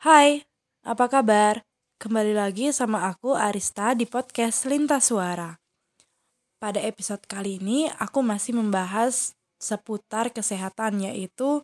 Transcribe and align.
Hai, 0.00 0.48
apa 0.80 1.12
kabar? 1.12 1.60
Kembali 2.00 2.32
lagi 2.32 2.72
sama 2.72 3.04
aku 3.12 3.36
Arista 3.36 3.92
di 3.92 4.08
podcast 4.08 4.64
Lintas 4.64 5.12
Suara. 5.12 5.60
Pada 6.56 6.80
episode 6.80 7.20
kali 7.28 7.60
ini 7.60 7.84
aku 8.00 8.24
masih 8.24 8.56
membahas 8.56 9.36
seputar 9.60 10.32
kesehatan 10.32 11.04
yaitu 11.04 11.60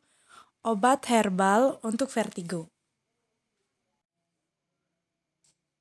obat 0.61 1.09
herbal 1.09 1.81
untuk 1.81 2.13
vertigo. 2.13 2.69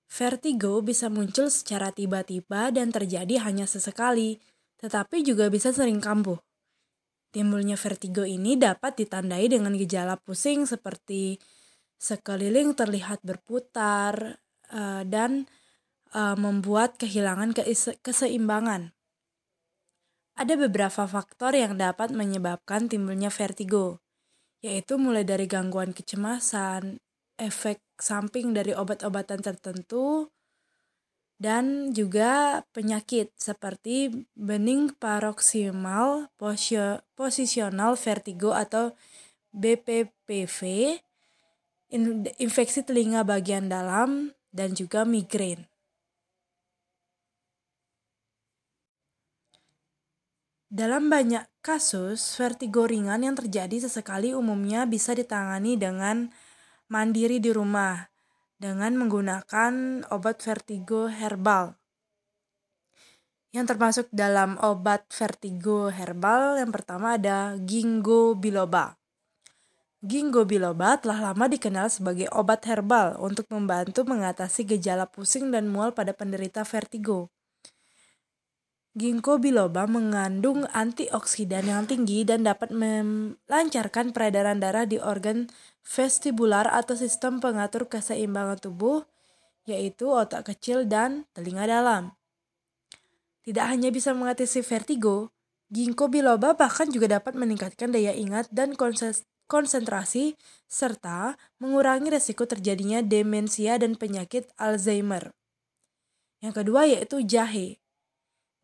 Vertigo 0.07 0.79
bisa 0.79 1.11
muncul 1.11 1.51
secara 1.51 1.91
tiba-tiba 1.91 2.71
dan 2.71 2.87
terjadi 2.87 3.43
hanya 3.43 3.67
sesekali, 3.67 4.39
tetapi 4.79 5.27
juga 5.27 5.51
bisa 5.51 5.75
sering 5.75 5.99
kambuh. 5.99 6.39
Timbulnya 7.35 7.75
vertigo 7.75 8.23
ini 8.23 8.55
dapat 8.55 8.95
ditandai 9.03 9.51
dengan 9.51 9.75
gejala 9.75 10.15
pusing 10.15 10.63
seperti 10.63 11.35
sekeliling 12.05 12.77
terlihat 12.77 13.25
berputar 13.25 14.37
uh, 14.69 15.01
dan 15.01 15.49
uh, 16.13 16.37
membuat 16.37 17.01
kehilangan 17.01 17.57
keseimbangan. 18.05 18.93
Ada 20.37 20.53
beberapa 20.59 21.09
faktor 21.09 21.57
yang 21.57 21.81
dapat 21.81 22.13
menyebabkan 22.13 22.91
timbulnya 22.91 23.33
vertigo, 23.33 24.03
yaitu 24.61 25.01
mulai 25.01 25.25
dari 25.25 25.49
gangguan 25.49 25.95
kecemasan, 25.95 27.01
efek 27.41 27.81
samping 27.97 28.51
dari 28.51 28.75
obat-obatan 28.75 29.39
tertentu, 29.39 30.29
dan 31.39 31.95
juga 31.95 32.63
penyakit 32.75 33.31
seperti 33.39 34.27
bening 34.35 34.91
paroksimal 34.95 36.31
posisional 37.15 37.95
vertigo 37.95 38.51
atau 38.51 38.91
BPPV 39.55 40.59
infeksi 41.89 42.81
telinga 42.81 43.21
bagian 43.25 43.69
dalam, 43.69 44.33
dan 44.55 44.71
juga 44.71 45.03
migrain. 45.03 45.67
Dalam 50.75 51.07
banyak 51.07 51.45
kasus, 51.63 52.19
vertigo 52.35 52.83
ringan 52.83 53.23
yang 53.23 53.35
terjadi 53.37 53.87
sesekali 53.87 54.35
umumnya 54.35 54.83
bisa 54.83 55.15
ditangani 55.15 55.79
dengan 55.79 56.35
mandiri 56.91 57.39
di 57.39 57.55
rumah 57.55 58.11
dengan 58.59 58.95
menggunakan 58.99 60.03
obat 60.11 60.43
vertigo 60.43 61.07
herbal. 61.07 61.79
Yang 63.55 63.65
termasuk 63.71 64.07
dalam 64.11 64.59
obat 64.59 65.07
vertigo 65.15 65.87
herbal 65.87 66.59
yang 66.59 66.75
pertama 66.75 67.15
ada 67.15 67.55
ginkgo 67.55 68.35
biloba. 68.35 68.99
Ginkgo 70.05 70.45
biloba 70.45 71.01
telah 71.01 71.33
lama 71.33 71.49
dikenal 71.49 71.89
sebagai 71.89 72.29
obat 72.29 72.61
herbal 72.69 73.17
untuk 73.17 73.49
membantu 73.49 74.05
mengatasi 74.05 74.77
gejala 74.77 75.09
pusing 75.09 75.49
dan 75.49 75.65
mual 75.65 75.97
pada 75.97 76.13
penderita 76.13 76.61
vertigo. 76.61 77.33
Ginkgo 78.93 79.41
biloba 79.41 79.89
mengandung 79.89 80.69
antioksidan 80.77 81.65
yang 81.65 81.89
tinggi 81.89 82.21
dan 82.21 82.45
dapat 82.45 82.69
melancarkan 82.69 84.13
peredaran 84.13 84.61
darah 84.61 84.85
di 84.85 85.01
organ 85.01 85.49
vestibular 85.81 86.69
atau 86.69 86.93
sistem 86.93 87.41
pengatur 87.41 87.89
keseimbangan 87.89 88.61
tubuh, 88.61 89.09
yaitu 89.65 90.05
otak 90.05 90.53
kecil 90.53 90.85
dan 90.85 91.25
telinga 91.33 91.65
dalam. 91.65 92.13
Tidak 93.41 93.65
hanya 93.65 93.89
bisa 93.89 94.13
mengatasi 94.13 94.61
vertigo, 94.61 95.33
ginkgo 95.73 96.13
biloba 96.13 96.53
bahkan 96.53 96.93
juga 96.93 97.17
dapat 97.17 97.33
meningkatkan 97.33 97.89
daya 97.89 98.13
ingat 98.13 98.47
dan 98.53 98.77
konsentrasi, 98.77 99.25
serta 100.65 101.37
mengurangi 101.61 102.09
resiko 102.09 102.43
terjadinya 102.49 102.99
demensia 103.05 103.77
dan 103.77 103.95
penyakit 103.95 104.49
Alzheimer. 104.57 105.31
Yang 106.43 106.53
kedua 106.61 106.85
yaitu 106.85 107.23
jahe. 107.25 107.81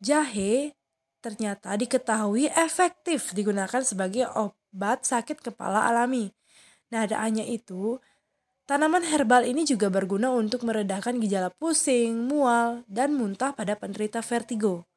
Jahe 0.02 0.74
ternyata 1.22 1.78
diketahui 1.78 2.50
efektif 2.52 3.30
digunakan 3.32 3.80
sebagai 3.86 4.26
obat 4.34 5.06
sakit 5.06 5.38
kepala 5.38 5.86
alami. 5.86 6.34
Nah, 6.90 7.08
ada 7.08 7.24
hanya 7.24 7.46
itu, 7.46 8.02
tanaman 8.68 9.06
herbal 9.06 9.46
ini 9.48 9.64
juga 9.64 9.88
berguna 9.88 10.34
untuk 10.34 10.66
meredakan 10.66 11.22
gejala 11.22 11.48
pusing, 11.54 12.28
mual, 12.28 12.84
dan 12.90 13.16
muntah 13.16 13.56
pada 13.56 13.78
penderita 13.78 14.20
vertigo. 14.20 14.91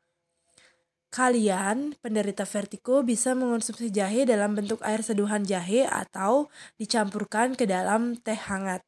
Kalian, 1.15 1.95
penderita 2.03 2.43
vertigo, 2.43 2.99
bisa 2.99 3.31
mengonsumsi 3.31 3.87
jahe 3.87 4.27
dalam 4.27 4.51
bentuk 4.51 4.83
air 4.83 4.99
seduhan 4.99 5.47
jahe 5.47 5.87
atau 5.87 6.51
dicampurkan 6.75 7.55
ke 7.55 7.63
dalam 7.63 8.19
teh 8.19 8.35
hangat. 8.35 8.83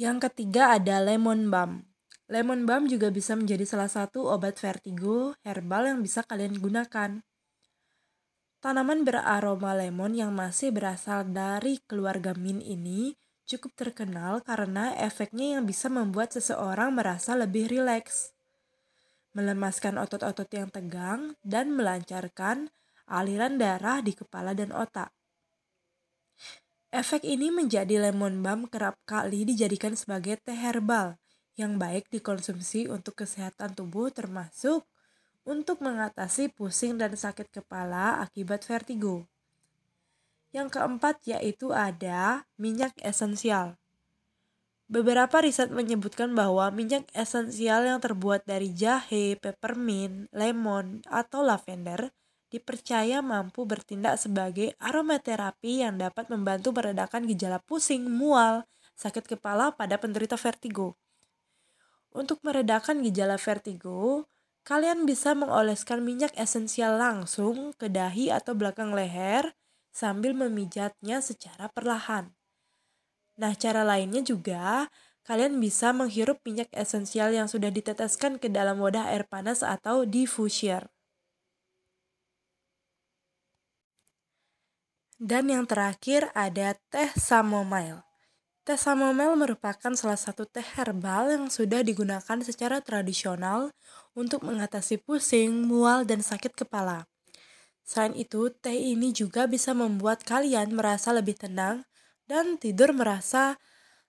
Yang 0.00 0.32
ketiga 0.32 0.80
ada 0.80 1.04
lemon 1.04 1.52
balm. 1.52 1.84
Lemon 2.32 2.64
balm 2.64 2.88
juga 2.88 3.12
bisa 3.12 3.36
menjadi 3.36 3.68
salah 3.68 3.92
satu 3.92 4.24
obat 4.32 4.56
vertigo 4.56 5.36
herbal 5.44 5.92
yang 5.92 6.00
bisa 6.00 6.24
kalian 6.24 6.56
gunakan. 6.56 7.20
Tanaman 8.64 9.04
beraroma 9.04 9.76
lemon 9.76 10.16
yang 10.16 10.32
masih 10.32 10.72
berasal 10.72 11.28
dari 11.28 11.84
keluarga 11.84 12.32
mint 12.32 12.64
ini 12.64 13.12
cukup 13.48 13.72
terkenal 13.72 14.44
karena 14.44 14.92
efeknya 15.00 15.56
yang 15.56 15.64
bisa 15.64 15.88
membuat 15.88 16.36
seseorang 16.36 16.92
merasa 16.92 17.32
lebih 17.32 17.72
rileks, 17.72 18.36
melemaskan 19.32 19.96
otot-otot 19.96 20.52
yang 20.52 20.68
tegang, 20.68 21.32
dan 21.40 21.72
melancarkan 21.72 22.68
aliran 23.08 23.56
darah 23.56 24.04
di 24.04 24.12
kepala 24.12 24.52
dan 24.52 24.68
otak. 24.76 25.08
Efek 26.92 27.24
ini 27.24 27.48
menjadi 27.48 28.00
lemon 28.08 28.40
balm 28.44 28.68
kerap 28.68 29.00
kali 29.08 29.48
dijadikan 29.48 29.96
sebagai 29.96 30.40
teh 30.40 30.56
herbal 30.56 31.16
yang 31.56 31.76
baik 31.80 32.08
dikonsumsi 32.12 32.88
untuk 32.88 33.24
kesehatan 33.24 33.76
tubuh 33.76 34.08
termasuk 34.12 34.84
untuk 35.48 35.80
mengatasi 35.80 36.52
pusing 36.52 37.00
dan 37.00 37.16
sakit 37.16 37.48
kepala 37.48 38.20
akibat 38.20 38.64
vertigo. 38.64 39.28
Yang 40.50 40.80
keempat 40.80 41.20
yaitu 41.28 41.70
ada 41.76 42.48
minyak 42.56 42.96
esensial. 43.04 43.76
Beberapa 44.88 45.44
riset 45.44 45.68
menyebutkan 45.68 46.32
bahwa 46.32 46.72
minyak 46.72 47.04
esensial 47.12 47.84
yang 47.84 48.00
terbuat 48.00 48.48
dari 48.48 48.72
jahe, 48.72 49.36
peppermint, 49.36 50.32
lemon, 50.32 51.04
atau 51.04 51.44
lavender 51.44 52.08
dipercaya 52.48 53.20
mampu 53.20 53.68
bertindak 53.68 54.16
sebagai 54.16 54.72
aromaterapi 54.80 55.84
yang 55.84 56.00
dapat 56.00 56.32
membantu 56.32 56.72
meredakan 56.72 57.28
gejala 57.28 57.60
pusing, 57.60 58.08
mual, 58.08 58.64
sakit 58.96 59.28
kepala 59.28 59.76
pada 59.76 60.00
penderita 60.00 60.40
vertigo. 60.40 60.96
Untuk 62.08 62.40
meredakan 62.40 63.04
gejala 63.04 63.36
vertigo, 63.36 64.24
kalian 64.64 65.04
bisa 65.04 65.36
mengoleskan 65.36 66.00
minyak 66.00 66.32
esensial 66.40 66.96
langsung 66.96 67.76
ke 67.76 67.92
dahi 67.92 68.32
atau 68.32 68.56
belakang 68.56 68.96
leher 68.96 69.52
sambil 70.00 70.32
memijatnya 70.42 71.18
secara 71.28 71.66
perlahan. 71.76 72.24
Nah, 73.42 73.52
cara 73.62 73.82
lainnya 73.90 74.22
juga 74.22 74.64
kalian 75.28 75.54
bisa 75.64 75.88
menghirup 76.00 76.38
minyak 76.46 76.70
esensial 76.82 77.30
yang 77.38 77.48
sudah 77.52 77.70
diteteskan 77.78 78.32
ke 78.42 78.48
dalam 78.56 78.76
wadah 78.84 79.04
air 79.12 79.24
panas 79.32 79.60
atau 79.74 79.96
diffuser. 80.14 80.82
Dan 85.18 85.50
yang 85.50 85.66
terakhir 85.66 86.30
ada 86.46 86.68
teh 86.92 87.10
chamomile. 87.18 88.06
Teh 88.66 88.78
chamomile 88.78 89.34
merupakan 89.42 89.92
salah 90.00 90.20
satu 90.26 90.44
teh 90.54 90.64
herbal 90.76 91.24
yang 91.34 91.46
sudah 91.50 91.80
digunakan 91.82 92.38
secara 92.48 92.78
tradisional 92.88 93.60
untuk 94.14 94.40
mengatasi 94.48 94.96
pusing, 95.02 95.66
mual, 95.70 96.06
dan 96.06 96.20
sakit 96.22 96.54
kepala. 96.54 96.98
Selain 97.88 98.12
itu, 98.12 98.52
teh 98.52 98.76
ini 98.76 99.16
juga 99.16 99.48
bisa 99.48 99.72
membuat 99.72 100.20
kalian 100.20 100.76
merasa 100.76 101.08
lebih 101.08 101.40
tenang 101.40 101.88
dan 102.28 102.60
tidur 102.60 102.92
merasa 102.92 103.56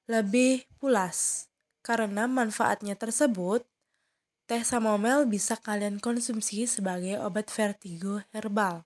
lebih 0.04 0.68
pulas. 0.84 1.48
Karena 1.80 2.28
manfaatnya 2.28 3.00
tersebut, 3.00 3.64
teh 4.52 4.60
chamomile 4.68 5.24
bisa 5.24 5.56
kalian 5.56 6.04
konsumsi 6.04 6.68
sebagai 6.68 7.24
obat 7.24 7.48
vertigo 7.48 8.20
herbal. 8.36 8.84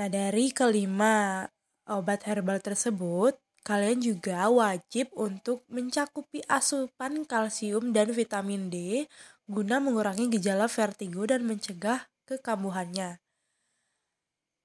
Nah, 0.00 0.08
dari 0.08 0.48
kelima 0.48 1.44
obat 1.92 2.24
herbal 2.24 2.64
tersebut, 2.64 3.36
kalian 3.68 4.00
juga 4.00 4.48
wajib 4.48 5.12
untuk 5.12 5.60
mencakupi 5.68 6.40
asupan 6.48 7.20
kalsium 7.28 7.92
dan 7.92 8.08
vitamin 8.16 8.72
D 8.72 9.04
guna 9.44 9.76
mengurangi 9.76 10.32
gejala 10.32 10.72
vertigo 10.72 11.28
dan 11.28 11.44
mencegah 11.44 12.08
kekambuhannya. 12.30 13.18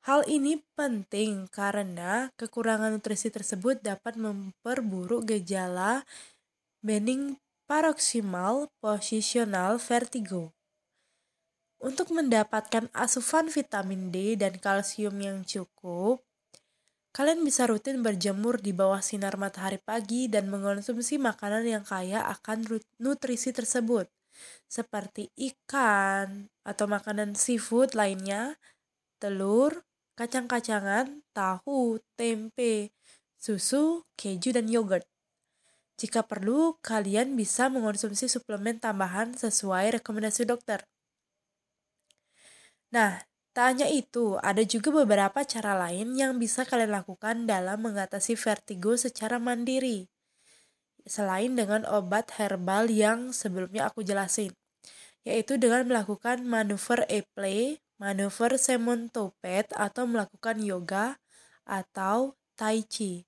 Hal 0.05 0.21
ini 0.29 0.61
penting 0.77 1.49
karena 1.49 2.29
kekurangan 2.37 2.93
nutrisi 2.93 3.33
tersebut 3.33 3.81
dapat 3.81 4.13
memperburuk 4.21 5.25
gejala 5.25 6.05
bening 6.85 7.41
paroksimal 7.65 8.69
posisional 8.77 9.81
vertigo. 9.81 10.53
Untuk 11.81 12.13
mendapatkan 12.13 12.85
asupan 12.93 13.49
vitamin 13.49 14.13
D 14.13 14.37
dan 14.37 14.61
kalsium 14.61 15.17
yang 15.17 15.41
cukup, 15.41 16.21
kalian 17.17 17.41
bisa 17.41 17.65
rutin 17.65 18.05
berjemur 18.05 18.61
di 18.61 18.77
bawah 18.77 19.01
sinar 19.01 19.41
matahari 19.41 19.81
pagi 19.81 20.29
dan 20.29 20.53
mengonsumsi 20.53 21.17
makanan 21.17 21.65
yang 21.65 21.81
kaya 21.81 22.21
akan 22.29 22.69
nutrisi 23.01 23.49
tersebut, 23.49 24.05
seperti 24.69 25.31
ikan 25.35 26.49
atau 26.65 26.85
makanan 26.89 27.37
seafood 27.37 27.93
lainnya, 27.93 28.57
telur, 29.21 29.83
kacang-kacangan, 30.19 31.23
tahu, 31.35 31.99
tempe, 32.15 32.91
susu, 33.39 34.03
keju, 34.15 34.55
dan 34.55 34.67
yogurt. 34.71 35.05
Jika 35.95 36.27
perlu, 36.27 36.75
kalian 36.83 37.39
bisa 37.39 37.71
mengonsumsi 37.71 38.27
suplemen 38.27 38.79
tambahan 38.83 39.35
sesuai 39.35 39.99
rekomendasi 39.99 40.43
dokter. 40.43 40.83
Nah, 42.95 43.21
tak 43.55 43.65
hanya 43.75 43.87
itu, 43.87 44.35
ada 44.43 44.63
juga 44.67 44.89
beberapa 44.91 45.39
cara 45.47 45.73
lain 45.87 46.15
yang 46.19 46.35
bisa 46.43 46.67
kalian 46.67 46.91
lakukan 46.91 47.47
dalam 47.47 47.79
mengatasi 47.87 48.35
vertigo 48.35 48.99
secara 48.99 49.39
mandiri. 49.39 50.11
Selain 51.05 51.53
dengan 51.53 51.85
obat 51.85 52.33
herbal 52.41 52.89
yang 52.89 53.29
sebelumnya 53.29 53.93
aku 53.93 54.01
jelasin, 54.01 54.49
yaitu 55.21 55.61
dengan 55.61 55.85
melakukan 55.85 56.41
manuver 56.41 57.05
e-play, 57.13 57.77
manuver 58.01 58.57
semontopet 58.57 59.69
atau 59.77 60.09
melakukan 60.09 60.57
yoga 60.65 61.21
atau 61.61 62.33
tai 62.57 62.81
chi. 62.81 63.21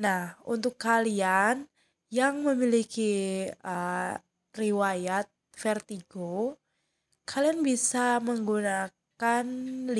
Nah, 0.00 0.40
untuk 0.48 0.80
kalian 0.80 1.68
yang 2.08 2.40
memiliki 2.48 3.44
uh, 3.60 4.16
riwayat 4.56 5.28
vertigo, 5.52 6.56
kalian 7.28 7.60
bisa 7.60 8.16
menggunakan 8.24 9.44
5 9.84 9.92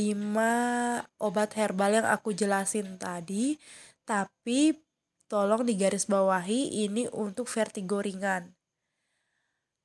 obat 1.20 1.50
herbal 1.60 1.92
yang 2.00 2.08
aku 2.08 2.32
jelasin 2.32 2.96
tadi, 2.96 3.60
tapi 4.08 4.72
tolong 5.30 5.62
digarisbawahi 5.62 6.82
ini 6.82 7.06
untuk 7.14 7.46
vertigo 7.46 8.02
ringan. 8.02 8.50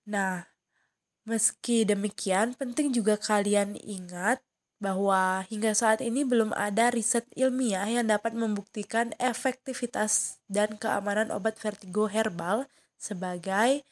Nah, 0.09 0.49
meski 1.29 1.85
demikian 1.85 2.57
penting 2.57 2.89
juga 2.89 3.21
kalian 3.21 3.77
ingat 3.77 4.41
bahwa 4.81 5.45
hingga 5.47 5.71
saat 5.71 6.01
ini 6.01 6.25
belum 6.27 6.51
ada 6.57 6.89
riset 6.89 7.29
ilmiah 7.37 7.85
yang 7.85 8.09
dapat 8.09 8.33
membuktikan 8.33 9.13
efektivitas 9.21 10.41
dan 10.49 10.75
keamanan 10.81 11.29
obat 11.29 11.55
vertigo 11.61 12.09
herbal 12.09 12.67
sebagai 12.97 13.85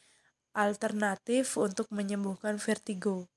alternatif 0.58 1.56
untuk 1.56 1.90
menyembuhkan 1.94 2.58
vertigo. 2.58 3.30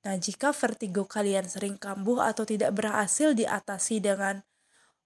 Nah, 0.00 0.16
jika 0.16 0.56
vertigo 0.56 1.04
kalian 1.04 1.44
sering 1.44 1.76
kambuh 1.76 2.24
atau 2.24 2.48
tidak 2.48 2.72
berhasil 2.72 3.36
diatasi 3.36 4.00
dengan 4.00 4.40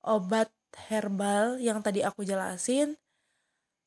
obat 0.07 0.55
herbal 0.91 1.59
yang 1.63 1.81
tadi 1.81 2.03
aku 2.03 2.27
jelasin, 2.27 2.99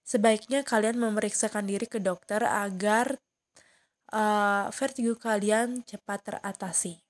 sebaiknya 0.07 0.63
kalian 0.63 0.97
memeriksakan 0.97 1.67
diri 1.67 1.85
ke 1.85 1.99
dokter 1.99 2.43
agar 2.43 3.19
uh, 4.15 4.71
vertigo 4.71 5.19
kalian 5.19 5.83
cepat 5.83 6.23
teratasi. 6.23 7.03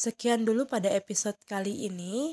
Sekian 0.00 0.48
dulu 0.48 0.64
pada 0.64 0.88
episode 0.96 1.36
kali 1.44 1.84
ini. 1.84 2.32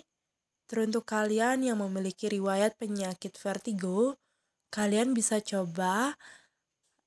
Teruntuk 0.68 1.08
kalian 1.08 1.64
yang 1.64 1.80
memiliki 1.80 2.28
riwayat 2.28 2.76
penyakit 2.76 3.40
vertigo, 3.40 4.20
kalian 4.68 5.16
bisa 5.16 5.40
coba 5.40 6.20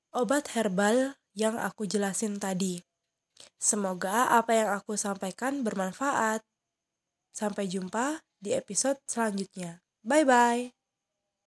obat 0.09 0.49
herbal 0.57 1.13
yang 1.37 1.61
aku 1.61 1.85
jelasin 1.85 2.41
tadi. 2.41 2.81
Semoga 3.61 4.33
apa 4.33 4.57
yang 4.57 4.69
aku 4.73 4.97
sampaikan 4.97 5.61
bermanfaat. 5.61 6.41
Sampai 7.31 7.67
jumpa 7.71 8.21
di 8.39 8.51
episode 8.55 8.99
selanjutnya. 9.07 9.81
Bye 10.03 10.25
bye. 10.27 10.80